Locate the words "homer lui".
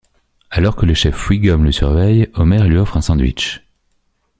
2.33-2.79